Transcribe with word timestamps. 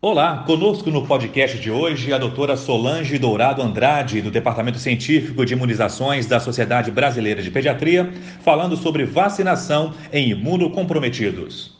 Olá, 0.00 0.44
conosco 0.44 0.92
no 0.92 1.04
podcast 1.04 1.58
de 1.58 1.72
hoje 1.72 2.12
a 2.12 2.18
doutora 2.18 2.56
Solange 2.56 3.18
Dourado 3.18 3.60
Andrade, 3.60 4.22
do 4.22 4.30
Departamento 4.30 4.78
Científico 4.78 5.44
de 5.44 5.54
Imunizações 5.54 6.24
da 6.24 6.38
Sociedade 6.38 6.92
Brasileira 6.92 7.42
de 7.42 7.50
Pediatria, 7.50 8.12
falando 8.44 8.76
sobre 8.76 9.04
vacinação 9.04 9.92
em 10.12 10.30
imunocomprometidos. 10.30 11.76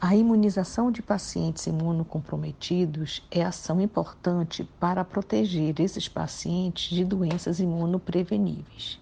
A 0.00 0.16
imunização 0.16 0.90
de 0.90 1.02
pacientes 1.02 1.66
imunocomprometidos 1.66 3.22
é 3.30 3.42
ação 3.42 3.82
importante 3.82 4.66
para 4.80 5.04
proteger 5.04 5.78
esses 5.80 6.08
pacientes 6.08 6.88
de 6.88 7.04
doenças 7.04 7.60
imunopreveníveis. 7.60 8.98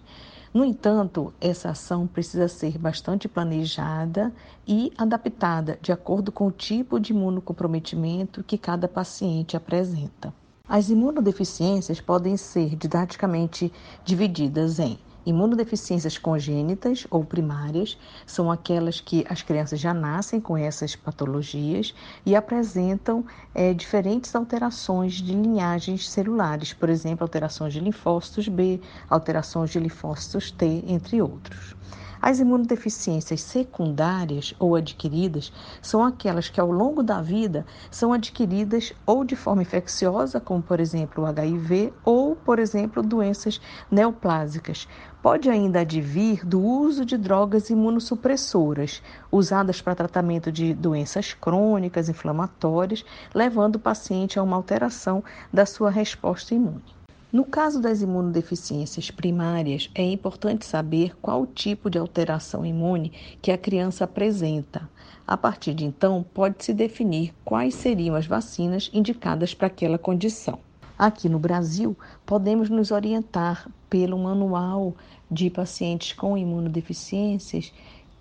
No 0.53 0.63
entanto, 0.63 1.33
essa 1.41 1.71
ação 1.71 2.05
precisa 2.05 2.47
ser 2.47 2.77
bastante 2.77 3.27
planejada 3.27 4.31
e 4.67 4.93
adaptada 4.95 5.79
de 5.81 5.91
acordo 5.91 6.31
com 6.31 6.45
o 6.45 6.51
tipo 6.51 6.99
de 6.99 7.11
imunocomprometimento 7.11 8.43
que 8.43 8.55
cada 8.55 8.87
paciente 8.87 9.57
apresenta. 9.57 10.31
As 10.69 10.89
imunodeficiências 10.89 11.99
podem 11.99 12.37
ser 12.37 12.75
didaticamente 12.75 13.73
divididas 14.05 14.77
em 14.77 14.99
Imunodeficiências 15.25 16.17
congênitas 16.17 17.07
ou 17.09 17.23
primárias 17.23 17.97
são 18.25 18.51
aquelas 18.51 18.99
que 18.99 19.25
as 19.29 19.41
crianças 19.41 19.79
já 19.79 19.93
nascem 19.93 20.41
com 20.41 20.57
essas 20.57 20.97
patologias 20.97 21.95
e 22.25 22.35
apresentam 22.35 23.25
é, 23.55 23.73
diferentes 23.73 24.35
alterações 24.35 25.13
de 25.13 25.33
linhagens 25.33 26.09
celulares, 26.09 26.73
por 26.73 26.89
exemplo, 26.89 27.23
alterações 27.23 27.73
de 27.73 27.79
linfócitos 27.79 28.49
B, 28.49 28.81
alterações 29.09 29.69
de 29.69 29.79
linfócitos 29.79 30.51
T, 30.51 30.83
entre 30.87 31.21
outros. 31.21 31.73
As 32.25 32.39
imunodeficiências 32.39 33.41
secundárias 33.41 34.53
ou 34.57 34.77
adquiridas 34.77 35.51
são 35.81 36.05
aquelas 36.05 36.47
que 36.47 36.57
ao 36.57 36.71
longo 36.71 37.03
da 37.03 37.21
vida 37.21 37.65
são 37.91 38.13
adquiridas 38.13 38.93
ou 39.05 39.25
de 39.25 39.35
forma 39.35 39.61
infecciosa, 39.61 40.39
como 40.39 40.61
por 40.61 40.79
exemplo 40.79 41.21
o 41.21 41.27
HIV, 41.27 41.91
ou 42.05 42.33
por 42.33 42.59
exemplo 42.59 43.03
doenças 43.03 43.59
neoplásicas. 43.91 44.87
Pode 45.21 45.49
ainda 45.49 45.81
advir 45.81 46.47
do 46.47 46.61
uso 46.61 47.03
de 47.03 47.17
drogas 47.17 47.69
imunossupressoras, 47.69 49.03
usadas 49.29 49.81
para 49.81 49.93
tratamento 49.93 50.49
de 50.49 50.73
doenças 50.73 51.33
crônicas 51.33 52.07
inflamatórias, 52.07 53.03
levando 53.35 53.75
o 53.75 53.79
paciente 53.79 54.39
a 54.39 54.43
uma 54.43 54.55
alteração 54.55 55.21
da 55.51 55.65
sua 55.65 55.89
resposta 55.89 56.55
imune. 56.55 57.02
No 57.33 57.43
caso 57.43 57.81
das 57.81 57.99
imunodeficiências 58.03 59.09
primárias, 59.09 59.89
é 59.95 60.03
importante 60.03 60.67
saber 60.67 61.15
qual 61.19 61.47
tipo 61.47 61.89
de 61.89 61.97
alteração 61.97 62.63
imune 62.63 63.11
que 63.41 63.51
a 63.51 63.57
criança 63.57 64.03
apresenta. 64.03 64.87
A 65.25 65.35
partir 65.35 65.73
de 65.73 65.83
então, 65.83 66.23
pode-se 66.31 66.75
definir 66.75 67.33
quais 67.43 67.73
seriam 67.73 68.13
as 68.13 68.27
vacinas 68.27 68.91
indicadas 68.93 69.51
para 69.51 69.65
aquela 69.65 69.97
condição. 69.97 70.59
Aqui 70.95 71.27
no 71.27 71.39
Brasil, 71.39 71.97
podemos 72.23 72.69
nos 72.69 72.91
orientar 72.91 73.67
pelo 73.89 74.19
Manual 74.19 74.93
de 75.31 75.49
Pacientes 75.49 76.13
com 76.13 76.37
Imunodeficiências 76.37 77.73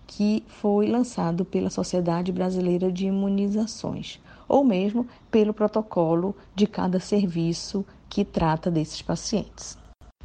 que 0.06 0.42
foi 0.46 0.86
lançado 0.86 1.44
pela 1.44 1.68
Sociedade 1.68 2.32
Brasileira 2.32 2.90
de 2.90 3.08
Imunizações, 3.08 4.18
ou 4.48 4.64
mesmo 4.64 5.06
pelo 5.30 5.54
protocolo 5.54 6.34
de 6.54 6.66
cada 6.66 7.00
serviço 7.00 7.84
que 8.08 8.24
trata 8.24 8.70
desses 8.70 9.00
pacientes. 9.02 9.78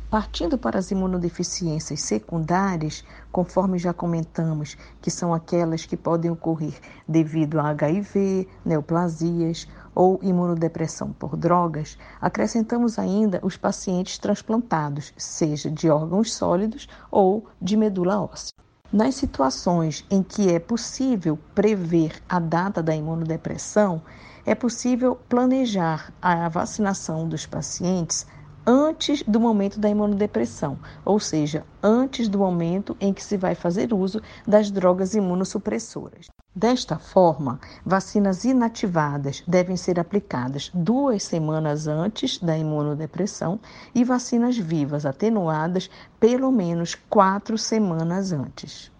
Partindo 0.09 0.57
para 0.57 0.79
as 0.79 0.89
imunodeficiências 0.89 1.99
secundárias, 2.01 3.03
conforme 3.29 3.77
já 3.77 3.93
comentamos, 3.93 4.77
que 5.01 5.11
são 5.11 5.33
aquelas 5.33 5.85
que 5.85 5.97
podem 5.97 6.31
ocorrer 6.31 6.79
devido 7.05 7.59
a 7.59 7.69
HIV, 7.71 8.47
neoplasias 8.63 9.67
ou 9.93 10.17
imunodepressão 10.21 11.11
por 11.11 11.35
drogas, 11.35 11.97
acrescentamos 12.21 12.97
ainda 12.97 13.41
os 13.43 13.57
pacientes 13.57 14.17
transplantados, 14.17 15.13
seja 15.17 15.69
de 15.69 15.89
órgãos 15.89 16.33
sólidos 16.33 16.87
ou 17.11 17.45
de 17.61 17.75
medula 17.75 18.21
óssea. 18.21 18.53
Nas 18.91 19.15
situações 19.15 20.05
em 20.09 20.23
que 20.23 20.49
é 20.49 20.59
possível 20.59 21.37
prever 21.53 22.21
a 22.27 22.39
data 22.39 22.81
da 22.81 22.95
imunodepressão, 22.95 24.01
é 24.45 24.55
possível 24.55 25.13
planejar 25.27 26.13
a 26.21 26.47
vacinação 26.47 27.27
dos 27.27 27.45
pacientes 27.45 28.25
antes 28.67 29.23
do 29.23 29.39
momento 29.39 29.79
da 29.79 29.89
imunodepressão, 29.89 30.77
ou 31.05 31.21
seja, 31.21 31.65
antes 31.81 32.27
do 32.27 32.37
momento 32.37 32.97
em 32.99 33.13
que 33.13 33.23
se 33.23 33.37
vai 33.37 33.55
fazer 33.55 33.93
uso 33.93 34.21
das 34.45 34.69
drogas 34.69 35.15
imunossupressoras. 35.15 36.27
Desta 36.53 36.97
forma, 36.97 37.61
vacinas 37.85 38.43
inativadas 38.43 39.41
devem 39.47 39.77
ser 39.77 39.99
aplicadas 39.99 40.69
duas 40.73 41.23
semanas 41.23 41.87
antes 41.87 42.39
da 42.39 42.57
imunodepressão 42.57 43.59
e 43.95 44.03
vacinas 44.03 44.57
vivas 44.57 45.05
atenuadas 45.05 45.89
pelo 46.19 46.51
menos 46.51 46.95
quatro 46.95 47.57
semanas 47.57 48.33
antes. 48.33 48.91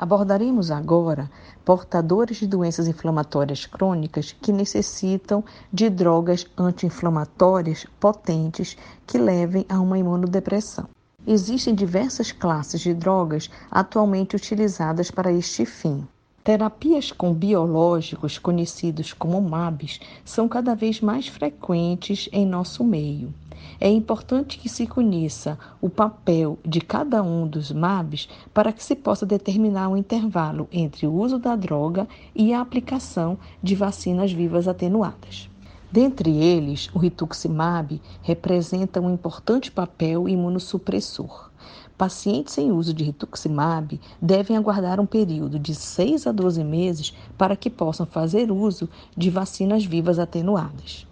Abordaremos 0.00 0.70
agora 0.70 1.28
portadores 1.64 2.36
de 2.36 2.46
doenças 2.46 2.86
inflamatórias 2.86 3.66
crônicas 3.66 4.30
que 4.30 4.52
necessitam 4.52 5.42
de 5.72 5.90
drogas 5.90 6.46
anti-inflamatórias 6.56 7.84
potentes 7.98 8.76
que 9.04 9.18
levem 9.18 9.66
a 9.68 9.80
uma 9.80 9.98
imunodepressão. 9.98 10.88
Existem 11.26 11.74
diversas 11.74 12.30
classes 12.30 12.80
de 12.80 12.94
drogas 12.94 13.50
atualmente 13.68 14.36
utilizadas 14.36 15.10
para 15.10 15.32
este 15.32 15.66
fim. 15.66 16.06
Terapias 16.42 17.12
com 17.12 17.34
biológicos, 17.34 18.38
conhecidos 18.38 19.12
como 19.12 19.40
MABs, 19.40 20.00
são 20.24 20.48
cada 20.48 20.74
vez 20.74 21.00
mais 21.00 21.28
frequentes 21.28 22.28
em 22.32 22.46
nosso 22.46 22.82
meio. 22.82 23.34
É 23.80 23.88
importante 23.88 24.58
que 24.58 24.68
se 24.68 24.86
conheça 24.86 25.58
o 25.80 25.90
papel 25.90 26.58
de 26.64 26.80
cada 26.80 27.22
um 27.22 27.46
dos 27.46 27.70
MABs 27.70 28.28
para 28.54 28.72
que 28.72 28.82
se 28.82 28.96
possa 28.96 29.26
determinar 29.26 29.88
o 29.88 29.92
um 29.92 29.96
intervalo 29.96 30.68
entre 30.72 31.06
o 31.06 31.12
uso 31.12 31.38
da 31.38 31.54
droga 31.54 32.08
e 32.34 32.52
a 32.52 32.60
aplicação 32.60 33.38
de 33.62 33.74
vacinas 33.74 34.32
vivas 34.32 34.66
atenuadas. 34.66 35.50
Dentre 35.90 36.30
eles, 36.36 36.90
o 36.94 36.98
rituximab 36.98 38.00
representa 38.22 39.00
um 39.00 39.12
importante 39.12 39.70
papel 39.70 40.28
imunossupressor. 40.28 41.47
Pacientes 41.98 42.54
sem 42.54 42.70
uso 42.70 42.94
de 42.94 43.02
rituximab 43.02 44.00
devem 44.22 44.56
aguardar 44.56 45.00
um 45.00 45.06
período 45.06 45.58
de 45.58 45.74
6 45.74 46.28
a 46.28 46.32
12 46.32 46.62
meses 46.62 47.12
para 47.36 47.56
que 47.56 47.68
possam 47.68 48.06
fazer 48.06 48.52
uso 48.52 48.88
de 49.16 49.28
vacinas 49.30 49.84
vivas 49.84 50.20
atenuadas. 50.20 51.07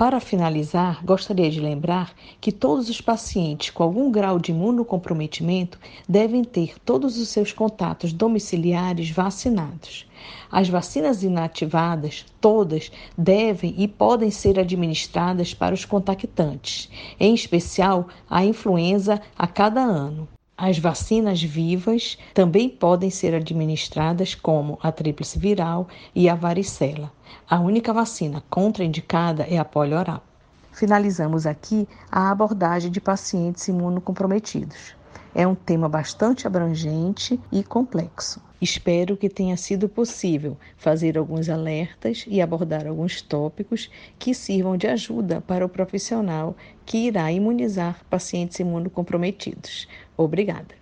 Para 0.00 0.18
finalizar, 0.18 1.04
gostaria 1.04 1.50
de 1.50 1.60
lembrar 1.60 2.14
que 2.40 2.50
todos 2.50 2.88
os 2.88 3.02
pacientes 3.02 3.68
com 3.68 3.82
algum 3.82 4.10
grau 4.10 4.38
de 4.38 4.50
imunocomprometimento 4.50 5.78
devem 6.08 6.42
ter 6.42 6.80
todos 6.86 7.18
os 7.18 7.28
seus 7.28 7.52
contatos 7.52 8.10
domiciliares 8.10 9.10
vacinados. 9.10 10.08
As 10.50 10.70
vacinas 10.70 11.22
inativadas, 11.22 12.24
todas, 12.40 12.90
devem 13.14 13.74
e 13.76 13.86
podem 13.86 14.30
ser 14.30 14.58
administradas 14.58 15.52
para 15.52 15.74
os 15.74 15.84
contactantes, 15.84 16.88
em 17.20 17.34
especial 17.34 18.08
a 18.30 18.42
influenza 18.42 19.20
a 19.36 19.46
cada 19.46 19.82
ano. 19.82 20.26
As 20.62 20.78
vacinas 20.78 21.42
vivas 21.42 22.18
também 22.34 22.68
podem 22.68 23.08
ser 23.08 23.34
administradas 23.34 24.34
como 24.34 24.78
a 24.82 24.92
tríplice 24.92 25.38
viral 25.38 25.88
e 26.14 26.28
a 26.28 26.34
varicela. 26.34 27.10
A 27.48 27.58
única 27.58 27.94
vacina 27.94 28.42
contraindicada 28.50 29.44
é 29.44 29.56
a 29.56 29.64
polioral. 29.64 30.22
Finalizamos 30.70 31.46
aqui 31.46 31.88
a 32.12 32.30
abordagem 32.30 32.90
de 32.90 33.00
pacientes 33.00 33.66
imunocomprometidos. 33.68 34.94
É 35.34 35.46
um 35.46 35.54
tema 35.54 35.88
bastante 35.88 36.46
abrangente 36.46 37.38
e 37.52 37.62
complexo. 37.62 38.42
Espero 38.60 39.16
que 39.16 39.28
tenha 39.28 39.56
sido 39.56 39.88
possível 39.88 40.56
fazer 40.76 41.16
alguns 41.16 41.48
alertas 41.48 42.24
e 42.26 42.42
abordar 42.42 42.86
alguns 42.86 43.22
tópicos 43.22 43.90
que 44.18 44.34
sirvam 44.34 44.76
de 44.76 44.86
ajuda 44.86 45.40
para 45.40 45.64
o 45.64 45.68
profissional 45.68 46.56
que 46.84 47.06
irá 47.06 47.30
imunizar 47.32 48.04
pacientes 48.10 48.58
imunocomprometidos. 48.58 49.88
Obrigada. 50.16 50.74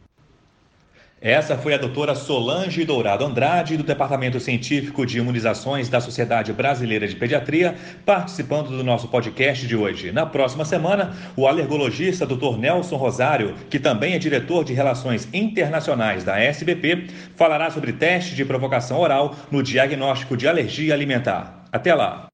Essa 1.21 1.59
foi 1.59 1.75
a 1.75 1.79
doutora 1.79 2.15
Solange 2.15 2.85
Dourado 2.85 3.25
Andrade, 3.25 3.77
do 3.77 3.83
Departamento 3.83 4.39
Científico 4.39 5.05
de 5.05 5.19
Imunizações 5.19 5.89
da 5.89 6.01
Sociedade 6.01 6.53
Brasileira 6.53 7.09
de 7.09 7.17
Pediatria, 7.17 7.75
participando 8.07 8.69
do 8.69 8.85
nosso 8.85 9.09
podcast 9.09 9.67
de 9.67 9.75
hoje. 9.75 10.13
Na 10.13 10.25
próxima 10.25 10.65
semana, 10.65 11.17
o 11.37 11.49
alergologista 11.49 12.25
Dr. 12.25 12.57
Nelson 12.57 12.97
Rosário, 12.97 13.57
que 13.69 13.81
também 13.81 14.15
é 14.15 14.19
diretor 14.19 14.63
de 14.63 14.73
Relações 14.73 15.29
Internacionais 15.33 16.23
da 16.23 16.39
SBP, 16.39 17.09
falará 17.35 17.69
sobre 17.69 17.93
teste 17.93 18.37
de 18.37 18.45
provocação 18.45 19.01
oral 19.01 19.35
no 19.51 19.61
diagnóstico 19.61 20.37
de 20.37 20.47
alergia 20.47 20.95
alimentar. 20.95 21.65
Até 21.73 21.93
lá! 21.95 22.29